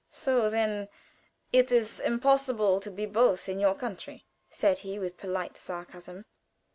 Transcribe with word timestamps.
"So! 0.09 0.49
Then 0.49 0.89
it 1.53 1.71
is 1.71 1.99
impossible 1.99 2.79
to 2.79 2.89
be 2.89 3.05
both 3.05 3.47
in 3.47 3.59
your 3.59 3.75
country?" 3.75 4.25
said 4.49 4.79
he, 4.79 4.97
with 4.97 5.15
polite 5.15 5.59
sarcasm. 5.59 6.25